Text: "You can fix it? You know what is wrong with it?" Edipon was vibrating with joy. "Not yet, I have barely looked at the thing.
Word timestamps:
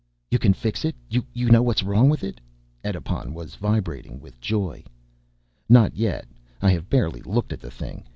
"You 0.31 0.39
can 0.39 0.53
fix 0.53 0.83
it? 0.83 0.95
You 1.11 1.49
know 1.51 1.61
what 1.61 1.77
is 1.77 1.83
wrong 1.83 2.09
with 2.09 2.23
it?" 2.23 2.41
Edipon 2.83 3.35
was 3.35 3.53
vibrating 3.53 4.19
with 4.19 4.41
joy. 4.41 4.83
"Not 5.69 5.95
yet, 5.95 6.25
I 6.59 6.71
have 6.71 6.89
barely 6.89 7.21
looked 7.21 7.53
at 7.53 7.59
the 7.59 7.69
thing. 7.69 8.07